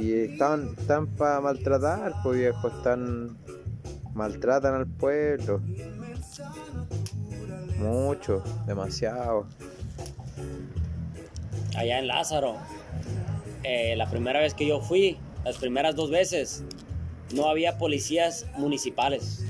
[0.00, 3.38] Y están, están para maltratar, pues viejo, están
[4.12, 5.60] maltratan al pueblo.
[7.78, 9.46] Mucho, demasiado.
[11.76, 12.56] Allá en Lázaro,
[13.62, 16.64] eh, la primera vez que yo fui, las primeras dos veces,
[17.32, 19.44] no había policías municipales.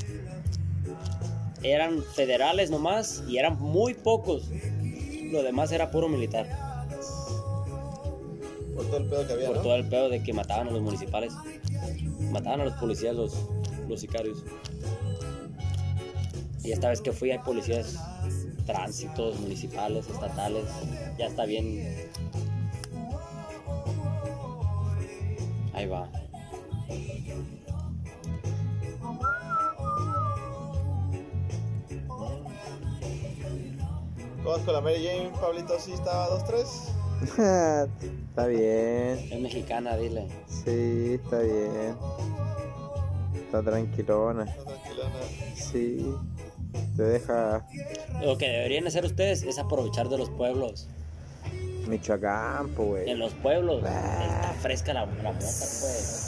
[1.63, 4.51] Eran federales nomás y eran muy pocos.
[5.31, 6.47] Lo demás era puro militar.
[8.75, 9.63] Por todo el pedo que había, Por ¿no?
[9.63, 11.33] todo el pedo de que mataban a los municipales.
[12.31, 13.35] Mataban a los policías, los,
[13.89, 14.39] los sicarios.
[16.65, 17.99] Y esta vez que fui hay policías
[18.67, 20.65] tránsitos, municipales, estatales.
[21.19, 22.09] Ya está bien.
[25.75, 26.09] Ahí va.
[34.43, 35.79] ¿Cómo es con la Mary Jane, Pablito?
[35.79, 36.67] ¿Sí estaba 2-3?
[38.31, 40.27] está bien, Es mexicana, dile.
[40.49, 41.97] sí, está bien.
[43.37, 45.15] Está tranquilona, No, tranquilona.
[45.55, 46.15] sí.
[46.97, 47.67] Te deja
[48.23, 50.89] Lo que deberían hacer ustedes es aprovechar de los pueblos.
[51.87, 56.22] Michoacán, pues, En los pueblos está fresca la, la mota, pues.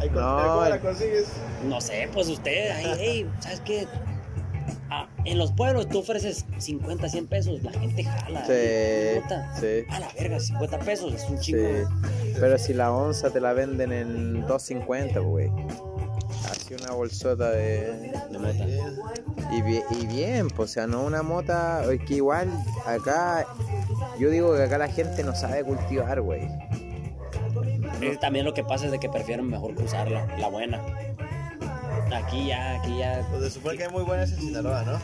[0.00, 1.26] Ahí No, ¿Cómo la consigues?
[1.64, 3.86] No sé, pues usted, ahí, hey, ¿sabes qué?
[4.90, 8.44] Ah, en los pueblos tú ofreces 50, 100 pesos, la gente jala.
[8.46, 9.54] Sí, Puta.
[9.60, 9.84] sí.
[9.90, 11.88] A la verga, 50 pesos, es un Sí, chingo.
[12.38, 15.50] pero si la onza te la venden en 2.50, güey.
[16.50, 18.12] Así una bolsota de...
[18.30, 18.64] De mota.
[19.52, 21.82] Y bien, y bien, pues, o sea, no una mota...
[21.92, 22.48] Es que igual
[22.84, 23.46] acá...
[24.18, 26.48] Yo digo que acá la gente no sabe cultivar, güey.
[28.00, 30.80] Es también lo que pasa es de que prefieren mejor cruzarla, la buena.
[32.12, 33.26] Aquí ya, aquí ya.
[33.30, 35.00] Pues se supone que hay muy buenas en Sinaloa, ¿no?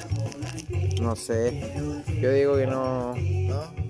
[1.02, 1.72] No sé.
[2.20, 3.14] Yo digo que no...
[3.16, 3.82] ¿No?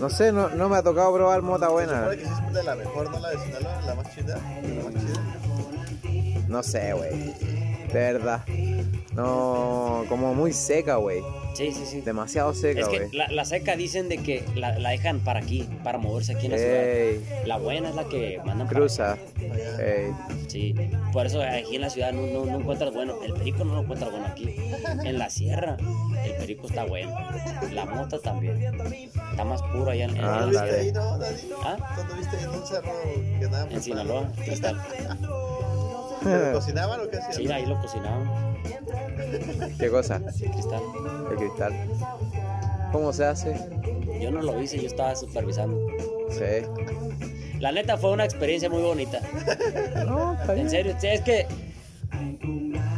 [0.00, 1.98] No sé, no, no me ha tocado probar mota Se buena.
[2.00, 3.18] supone que sí es de la mejor, ¿no?
[3.20, 4.34] La de Sinaloa, la más chida.
[4.36, 6.44] La más chida.
[6.48, 7.34] No sé, güey.
[7.88, 8.42] De verdad.
[9.18, 10.04] No...
[10.08, 11.20] Como muy seca, güey.
[11.54, 12.00] Sí, sí, sí.
[12.00, 13.10] Demasiado seca, Es que güey.
[13.12, 16.52] la, la seca dicen de que la, la dejan para aquí, para moverse aquí en
[16.52, 17.46] la ciudad.
[17.46, 19.12] La buena es la que mandan para cruza.
[19.12, 19.84] Allá.
[19.84, 20.12] Ey.
[20.46, 20.74] Sí,
[21.12, 23.16] por eso aquí en la ciudad no, no, no encuentras bueno.
[23.24, 24.54] El perico no lo encuentras bueno aquí.
[25.04, 25.76] En la sierra,
[26.24, 27.14] el perico está bueno.
[27.72, 28.62] La mota también.
[28.62, 30.80] Está más puro allá en, en, Ah, ¿Cuándo en- viste Ándale.
[30.80, 31.48] ahí, no, Daddy?
[31.64, 31.76] ¿Ah?
[31.96, 32.92] ¿Cuándo viste en un cerro
[33.38, 34.80] que andaban en Sinaloa, Cristal.
[36.22, 37.32] ¿Pero cocinaban o qué hacían?
[37.34, 38.47] Sí, ahí lo cocinaban,
[39.78, 40.20] ¿Qué cosa?
[40.20, 40.82] Cristal.
[41.30, 41.72] El cristal.
[42.92, 43.54] ¿Cómo se hace?
[44.20, 45.78] Yo no lo hice, yo estaba supervisando.
[46.30, 46.66] Sí.
[47.60, 49.20] La neta fue una experiencia muy bonita.
[50.06, 51.46] No, está En serio, es que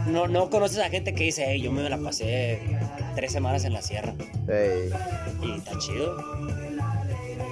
[0.07, 2.61] no, no conoces a gente que dice, hey, yo me la pasé
[3.15, 4.15] tres semanas en la sierra.
[5.43, 6.17] Y está chido,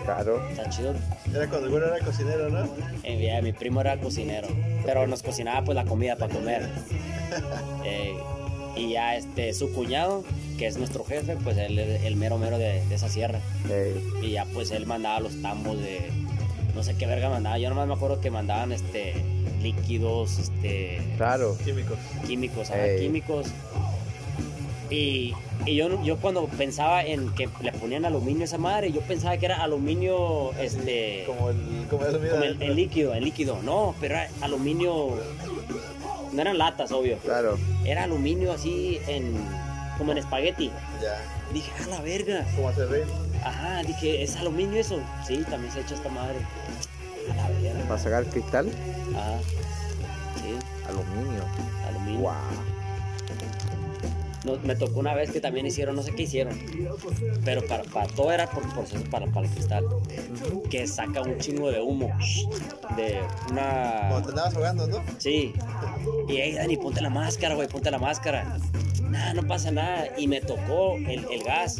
[0.05, 0.47] claro.
[0.49, 0.94] está chido.
[1.35, 2.68] Era cuando el güero era cocinero, ¿no?
[3.03, 4.49] Eh, ya, mi primo era cocinero,
[4.85, 6.68] pero nos cocinaba pues la comida para comer.
[7.85, 8.17] Eh,
[8.77, 10.25] y ya este, su cuñado,
[10.59, 13.41] que es nuestro jefe, pues él es el mero mero de, de esa sierra.
[14.23, 16.11] Y ya pues él mandaba los tambos de,
[16.75, 17.59] no sé qué verga mandaba.
[17.59, 19.14] Yo nomás me acuerdo que mandaban este,
[19.62, 21.57] líquidos, este, claro.
[21.64, 21.99] Químicos.
[22.27, 23.47] químicos, ajá, químicos.
[24.91, 25.35] Y,
[25.67, 29.37] y yo, yo cuando pensaba en que le ponían aluminio a esa madre, yo pensaba
[29.37, 31.57] que era aluminio, este, Como el,
[31.91, 33.61] como el, como el, el líquido, el líquido.
[33.62, 35.19] No, pero era aluminio,
[36.38, 37.18] no eran latas, obvio.
[37.18, 37.59] Claro.
[37.85, 39.35] Era aluminio así en,
[39.98, 40.70] como en espagueti.
[41.03, 41.20] Ya.
[41.53, 42.46] Dije, a la verga.
[42.55, 43.07] Como hacer reír.
[43.44, 45.01] Ajá, dije, ¿es aluminio eso?
[45.27, 46.37] Sí, también se ha hecho esta madre.
[47.33, 47.83] A la verga.
[47.88, 48.70] ¿Para sacar cristal?
[49.16, 49.38] Ajá.
[50.37, 50.55] Sí,
[50.88, 51.42] Aluminio.
[51.88, 52.20] aluminio.
[52.20, 52.37] Guau.
[54.49, 56.59] No, me tocó una vez que también hicieron, no sé qué hicieron,
[57.45, 59.85] pero para, para todo era por proceso para, para el cristal,
[60.71, 62.11] que saca un chingo de humo
[62.97, 64.09] de una...
[64.09, 65.03] Cuando te andabas ahogando, ¿no?
[65.19, 65.53] Sí.
[66.29, 68.57] Y hey, Dani, ponte la máscara, güey, ponte la máscara.
[69.03, 70.07] Nada, no pasa nada.
[70.17, 71.79] Y me tocó el, el gas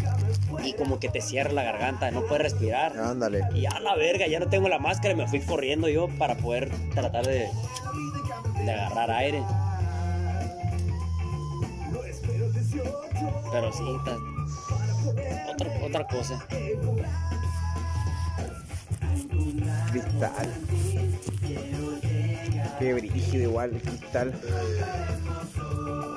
[0.65, 2.99] y como que te cierra la garganta, no puedes respirar.
[2.99, 3.43] Ándale.
[3.55, 6.37] Y a la verga, ya no tengo la máscara y me fui corriendo yo para
[6.37, 7.49] poder tratar de,
[8.65, 9.43] de agarrar aire.
[13.51, 16.47] Pero sí, ta- otra, otra cosa.
[19.91, 20.55] Cristal.
[22.79, 24.33] Qué brígido igual el cristal.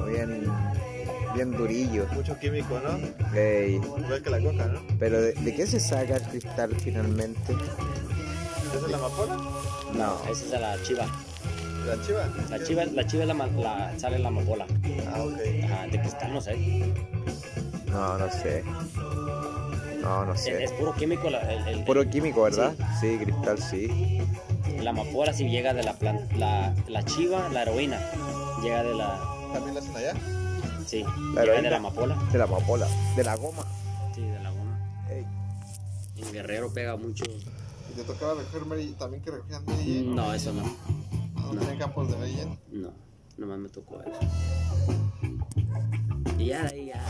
[0.08, 0.44] Bien,
[1.34, 2.06] bien durillo.
[2.14, 3.38] Mucho químico, ¿no?
[3.38, 4.82] Ey, Igual que la coca, ¿no?
[5.00, 7.54] Pero ¿de, de qué se saca el cristal finalmente?
[7.54, 9.36] ¿Esa es la amapola?
[9.94, 10.22] No.
[10.30, 11.06] Esa es la chiva.
[11.86, 12.28] ¿La chiva?
[12.50, 14.66] La chiva, la chiva es la, la- sale en la amapola.
[15.14, 15.64] Ah, ok.
[15.66, 16.56] Ajá, de cristal no sé.
[17.88, 18.64] No, no sé.
[20.02, 20.76] No, no Es, es sé.
[20.78, 22.74] puro químico la, el, el- Puro químico, ¿verdad?
[23.00, 24.20] Sí, cristal sí.
[24.80, 26.36] la amapola si llega de la planta.
[26.36, 28.00] La, la chiva, la heroína.
[28.64, 29.20] Llega de la.
[29.54, 30.14] ¿También la hacen allá?
[30.88, 32.16] Sí, La llega de la amapola.
[32.32, 32.88] De la amapola.
[33.16, 33.64] De la goma.
[34.16, 34.80] Sí, de la goma.
[35.10, 35.26] Ey.
[36.18, 37.24] En Guerrero pega mucho.
[37.26, 40.02] ¿Y te tocaba recoger también que recogían Jane?
[40.04, 40.64] No, eso no.
[41.52, 41.60] ¿No no.
[41.62, 42.48] tenían campos de?
[42.72, 42.90] No,
[43.38, 44.20] nomás me tocó eso.
[46.38, 47.04] Y ya ahí ya.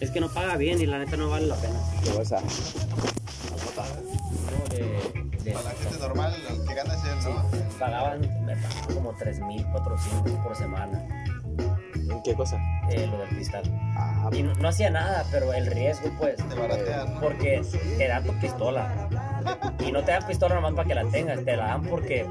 [0.00, 1.78] Es que no paga bien y la neta no vale la pena.
[2.02, 2.40] ¿Qué pasa?
[3.70, 7.78] No, de, de- Para la gente normal, el que gana es él, sí, ¿no?
[7.78, 11.24] pagaban, me pagaban como 3.400 por semana
[12.10, 12.58] ¿En qué cosa?
[12.90, 13.62] eh, lo del cristal.
[13.96, 17.20] Ah, Y no, no hacía nada, pero el riesgo, pues, Te baratean, ¿no?
[17.20, 17.62] porque
[17.96, 19.08] te dan tu pistola.
[19.80, 22.26] Y no te dan pistola nomás para que la tengas, te la dan porque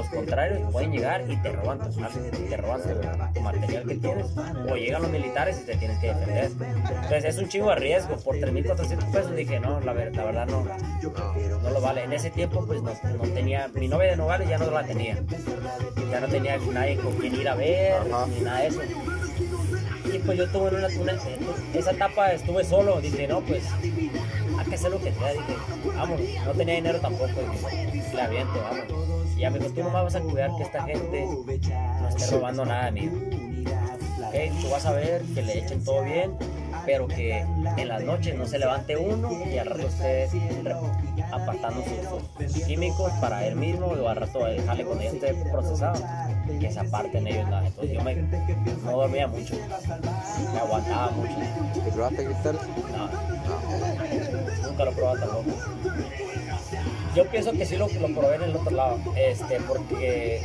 [0.00, 2.12] los contrarios pueden llegar y te roban tu armas,
[2.48, 4.26] te roban tu, tu material que tienes.
[4.70, 6.50] O llegan los militares y te tienes que defender.
[6.88, 8.16] Entonces es un chingo de riesgo.
[8.16, 10.64] Por 3.400 pesos dije, no, la, ver- la verdad no,
[11.62, 12.04] no lo vale.
[12.04, 15.18] En ese tiempo, pues no, no tenía, mi novia de Nogales ya no la tenía.
[16.10, 18.26] Ya no tenía nadie con quien ir a ver, Ajá.
[18.26, 18.80] ni nada de eso.
[20.12, 21.18] Y pues yo tuve una, una-
[21.74, 25.54] esa etapa estuve solo, dije, no, pues hay que hacer lo que sea, dije,
[25.94, 29.19] vamos, no tenía dinero tampoco, dije, aviento, vamos.
[29.40, 33.10] Y dijo, tú nomás vas a cuidar que esta gente no esté robando nada mío.
[34.26, 36.32] Ok, tú vas a ver que le echen todo bien,
[36.84, 40.28] pero que en las noches no se levante uno y al rato esté
[41.32, 46.04] apartando sus, sus químicos para él mismo o al rato dejarle cuando ya esté procesado
[46.58, 47.66] que se aparten ellos nada.
[47.66, 48.14] Entonces yo me,
[48.84, 49.54] no dormía mucho,
[50.52, 51.34] me aguantaba mucho.
[51.82, 52.58] ¿Te probaste cristal?
[52.92, 55.50] No, nunca lo he probado tampoco.
[57.14, 60.42] Yo pienso que sí lo, lo probé en el otro lado, este, porque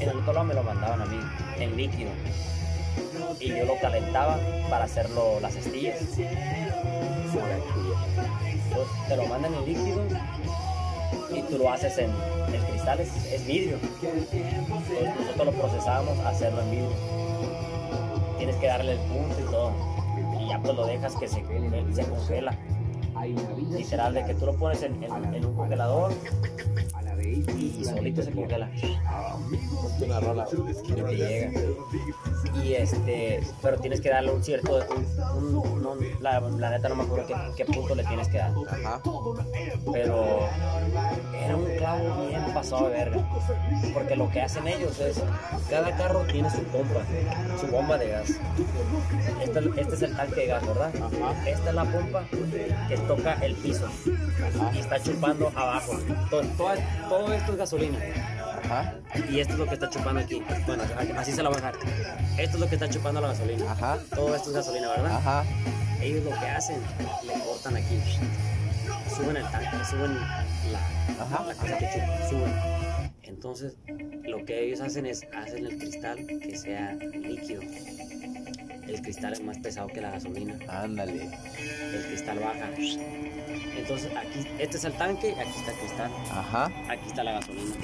[0.00, 1.18] en el otro lado me lo mandaban a mí,
[1.58, 2.10] en líquido.
[3.40, 5.96] Y yo lo calentaba para hacerlo las cestillas.
[8.44, 10.02] Entonces te lo mandan en líquido
[11.34, 12.10] y tú lo haces en,
[12.52, 13.78] en cristales, es vidrio.
[15.18, 16.90] Nosotros lo procesábamos a hacerlo en vidrio.
[18.36, 19.72] Tienes que darle el punto y todo.
[20.40, 21.36] Y ya pues lo dejas que se,
[21.94, 22.54] se congela.
[23.70, 26.12] Literal, de que tú lo pones en, en- en un congelador
[27.22, 28.70] y solito se congela.
[29.82, 30.46] Ponte una rola.
[30.46, 31.60] Te llega.
[32.64, 34.78] Y este, pero tienes que darle un cierto,
[35.36, 38.38] un- un- no, la, la neta no me acuerdo qué, qué punto le tienes que
[38.38, 38.52] dar.
[38.68, 39.00] Ajá.
[39.92, 40.48] Pero
[41.44, 43.28] era un clavo bien pasado de verga.
[43.94, 45.22] Porque lo que hacen ellos es,
[45.68, 47.00] cada carro tiene su pompa,
[47.60, 48.30] su bomba de gas.
[49.42, 50.90] Este, este es el tanque de gas, ¿verdad?
[51.46, 52.24] Esta es la pompa
[52.88, 53.86] que toca el piso
[54.74, 55.92] y está chupando abajo.
[56.30, 56.70] Todo, todo,
[57.10, 57.98] todo esto es gasolina.
[58.64, 58.94] Ajá.
[59.28, 60.40] Y esto es lo que está chupando aquí.
[60.64, 60.84] Bueno,
[61.18, 61.74] así se la voy a dejar.
[62.38, 63.72] Esto es lo que está chupando la gasolina.
[63.72, 63.98] Ajá.
[64.14, 65.16] Todo esto es gasolina, ¿verdad?
[65.16, 65.44] Ajá.
[66.00, 66.80] Ellos lo que hacen,
[67.26, 68.00] le cortan aquí,
[69.14, 70.14] suben el tanque, suben
[70.72, 70.78] la,
[71.22, 71.44] Ajá.
[71.46, 73.10] la cosa que chupa, suben.
[73.24, 73.76] Entonces,
[74.22, 77.62] lo que ellos hacen es, hacen el cristal que sea líquido.
[78.86, 80.56] El cristal es más pesado que la gasolina.
[80.68, 81.28] Ándale.
[81.92, 82.70] El cristal baja.
[83.76, 86.70] Entonces, aquí, este es el tanque, aquí está el cristal, Ajá.
[86.88, 87.74] aquí está la gasolina.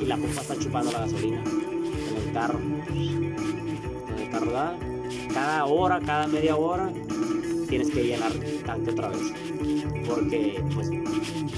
[0.00, 2.58] Y la pompa está chupando la gasolina en el carro.
[2.58, 4.76] En el carro da,
[5.32, 6.90] cada hora, cada media hora,
[7.68, 9.20] tienes que llenar el tanque otra vez.
[10.06, 10.90] Porque pues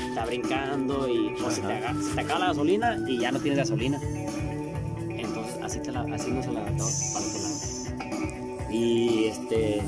[0.08, 1.80] está brincando y o se, te
[2.14, 4.00] se acaba la gasolina y ya no tienes gasolina.
[5.10, 6.88] Entonces así, te la, así la para lado.
[8.70, 9.82] Y este.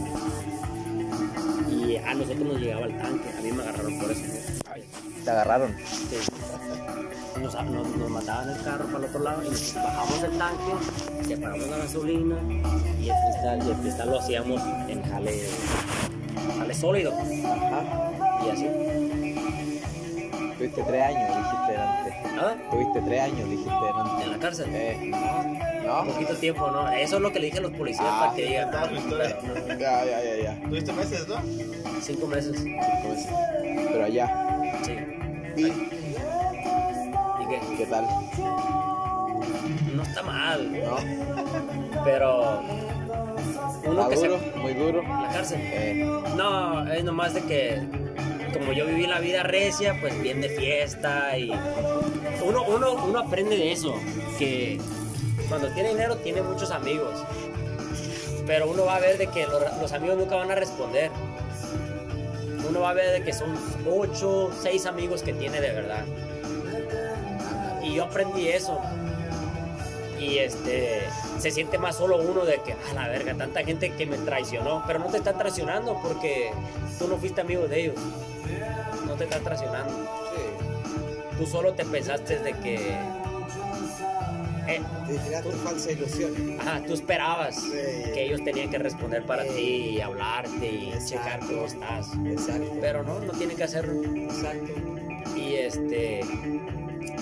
[2.07, 4.23] A nosotros nos llegaba el tanque, a mí me agarraron por eso.
[5.25, 5.77] Te agarraron.
[5.79, 6.17] Sí.
[7.41, 11.27] nos, nos, nos mandaban el carro para el otro lado y nos bajamos el tanque,
[11.27, 12.37] separamos la gasolina
[13.01, 15.41] y el cristal, y el cristal lo hacíamos en jale,
[16.59, 17.13] jale sólido.
[17.13, 18.11] Ajá.
[18.47, 18.89] Y así.
[20.74, 22.16] Tuviste tres años, dijiste delante.
[22.40, 22.54] ¿Ah?
[22.70, 24.24] Tuviste tres años, dijiste delante.
[24.24, 24.66] En la cárcel.
[24.72, 24.98] Eh,
[25.80, 26.04] Un ¿No?
[26.04, 26.88] poquito tiempo, ¿no?
[26.92, 28.70] Eso es lo que le dije a los policías Ah, para que digan.
[28.70, 29.37] toda tu historia.
[29.40, 30.68] pero no, Ya, ya, ya, ya.
[30.68, 31.37] ¿Tuviste meses, no?
[32.00, 32.56] cinco meses.
[32.56, 33.26] ¿Cómo es?
[33.90, 34.92] Pero allá, Sí.
[35.56, 37.61] ¿y ¿Y qué?
[37.76, 38.06] qué tal?
[39.94, 40.96] No está mal, ¿No?
[42.04, 42.61] pero
[43.85, 44.40] uno ¿Está que se duro?
[44.56, 45.02] ¿Muy duro?
[45.02, 45.61] la cárcel.
[45.62, 46.04] Eh,
[46.37, 47.83] No, es nomás de que
[48.53, 51.51] como yo viví la vida recia, pues bien de fiesta y
[52.45, 53.95] uno, uno, uno aprende de eso,
[54.39, 54.79] que
[55.49, 57.25] cuando tiene dinero tiene muchos amigos,
[58.47, 61.11] pero uno va a ver de que los, los amigos nunca van a responder.
[62.69, 63.57] Uno va a ver de que son
[63.89, 66.05] 8, 6 amigos que tiene de verdad.
[67.83, 68.81] Y yo aprendí eso.
[70.21, 71.03] Y este,
[71.40, 74.83] se siente más solo uno de que, a la verga, tanta gente que me traicionó.
[74.87, 76.50] Pero no te están traicionando porque
[76.98, 77.94] tú no fuiste amigo de ellos.
[79.07, 79.92] No te están traicionando.
[80.35, 81.37] sí.
[81.38, 82.74] Tú solo te pensaste de que.
[84.68, 86.57] eh, Te generaste falsa ilusión.
[86.61, 87.70] ajá, tú esperabas Sí.
[88.12, 89.48] que ellos tenían que responder para Sí.
[89.50, 89.62] ti
[89.96, 91.07] y hablarte y Exacto.
[91.09, 92.09] checar cómo estás.
[92.26, 92.72] Exacto.
[92.81, 94.03] Pero no, no tienen que hacerlo.
[94.05, 94.72] Exacto.
[95.35, 96.20] Y este.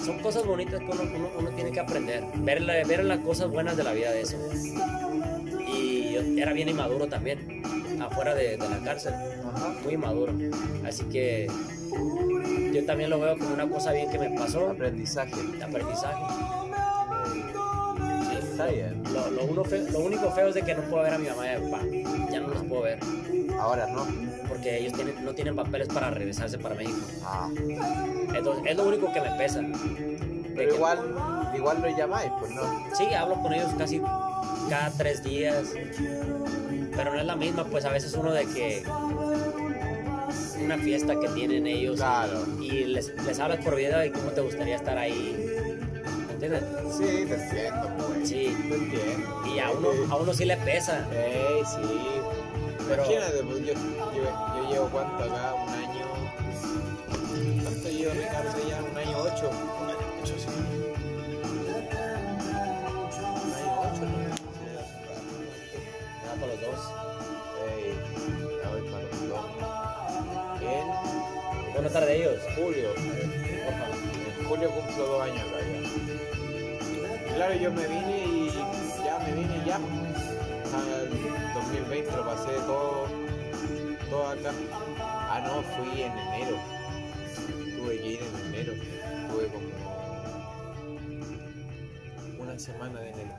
[0.04, 2.24] Son cosas bonitas que uno, uno- uno tiene que aprender.
[2.36, 4.36] Ver, la- ver las cosas buenas de la vida de eso.
[5.66, 7.62] Y yo era bien inmaduro también.
[8.00, 9.12] Afuera de, de la cárcel.
[9.14, 9.74] Ajá.
[9.84, 10.32] Muy inmaduro.
[10.86, 11.50] Así que.
[12.72, 14.70] Yo también lo veo como una cosa bien que me pasó.
[14.70, 15.34] Aprendizaje.
[15.62, 16.22] aprendizaje.
[18.58, 18.62] Sí.
[18.62, 19.02] Está bien.
[19.14, 21.28] Lo, lo uno fe- lo único feo es de que no puedo ver a mi
[21.28, 21.84] mamá y a mi papá.
[22.30, 22.98] Ya no los puedo ver.
[23.60, 24.06] Ahora no.
[24.48, 26.98] Porque ellos tienen, no tienen papeles para regresarse para México.
[27.24, 27.48] Ah.
[28.34, 29.60] Entonces, es lo único que me pesa.
[29.60, 30.98] De Pero igual,
[31.56, 32.62] igual lo llamáis, pues no.
[32.96, 34.00] Sí, hablo con ellos casi
[34.68, 35.64] cada tres días.
[36.96, 38.82] Pero no es la misma, pues a veces uno de que
[40.64, 42.44] una fiesta que tienen ellos Claro.
[42.60, 45.47] y les, les hablas por video y cómo te gustaría estar ahí.
[46.38, 46.62] ¿Me entiendes?
[46.96, 48.28] Sí, te entiendo, pues.
[48.28, 48.56] Sí.
[48.68, 49.46] Te entiendo.
[49.46, 51.06] Y a uno, a uno sí le pesa.
[51.12, 51.80] Ey, sí.
[52.88, 54.22] Pero- Imagínate, pues yo, yo,
[54.56, 56.06] yo llevo cuánto acá, un año.
[57.62, 58.82] ¿Cuánto llevo Ricardo ya?
[58.82, 59.50] Un año ocho.
[59.50, 60.46] Un año ocho, sí.
[60.48, 63.38] Un año ocho, ¿no?
[63.42, 64.42] Sí, hace un rato.
[66.24, 66.80] Ya para los dos.
[67.66, 67.94] Ey,
[68.62, 69.44] ya voy para los dos.
[70.62, 72.40] En Buenas tardes ellos.
[72.56, 72.88] julio.
[72.94, 73.86] Porfa.
[74.40, 76.27] En julio cumplo dos años acá ya.
[77.38, 78.50] Claro, yo me vine y
[79.04, 79.76] ya me vine ya.
[79.76, 81.08] Al
[81.54, 83.06] 2020 lo pasé todo,
[84.10, 84.52] todo acá.
[84.98, 86.56] Ah, no, fui en enero.
[87.76, 88.72] Tuve que ir en enero.
[89.30, 89.68] Tuve como
[92.42, 93.34] una semana de enero.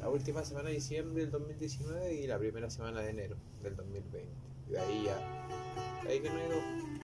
[0.00, 4.26] La última semana de diciembre del 2019 y la primera semana de enero del 2020.
[4.66, 5.16] Y de ahí ya.
[6.02, 6.99] De ahí que no ido